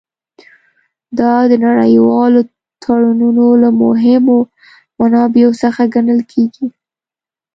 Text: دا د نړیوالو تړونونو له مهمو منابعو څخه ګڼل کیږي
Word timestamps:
دا 1.19 1.33
د 1.51 1.53
نړیوالو 1.67 2.39
تړونونو 2.83 3.45
له 3.61 3.69
مهمو 3.81 4.37
منابعو 4.99 5.51
څخه 5.63 5.81
ګڼل 5.95 6.19
کیږي 6.31 6.67